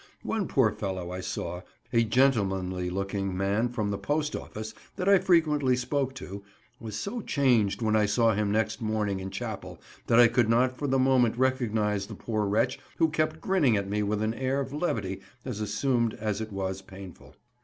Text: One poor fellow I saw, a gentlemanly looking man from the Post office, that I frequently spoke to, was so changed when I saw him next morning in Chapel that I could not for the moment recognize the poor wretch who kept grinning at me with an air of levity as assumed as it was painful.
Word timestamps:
One 0.23 0.47
poor 0.47 0.71
fellow 0.71 1.11
I 1.11 1.19
saw, 1.19 1.61
a 1.93 2.03
gentlemanly 2.03 2.89
looking 2.89 3.37
man 3.37 3.69
from 3.69 3.91
the 3.91 3.99
Post 3.99 4.35
office, 4.35 4.73
that 4.95 5.07
I 5.07 5.19
frequently 5.19 5.75
spoke 5.75 6.15
to, 6.15 6.41
was 6.79 6.95
so 6.97 7.21
changed 7.21 7.83
when 7.83 7.95
I 7.95 8.07
saw 8.07 8.33
him 8.33 8.51
next 8.51 8.81
morning 8.81 9.19
in 9.19 9.29
Chapel 9.29 9.79
that 10.07 10.19
I 10.19 10.27
could 10.27 10.49
not 10.49 10.75
for 10.75 10.87
the 10.87 10.97
moment 10.97 11.37
recognize 11.37 12.07
the 12.07 12.15
poor 12.15 12.47
wretch 12.47 12.79
who 12.97 13.09
kept 13.09 13.41
grinning 13.41 13.77
at 13.77 13.87
me 13.87 14.01
with 14.01 14.23
an 14.23 14.33
air 14.33 14.59
of 14.59 14.73
levity 14.73 15.21
as 15.45 15.61
assumed 15.61 16.15
as 16.15 16.41
it 16.41 16.51
was 16.51 16.81
painful. 16.81 17.35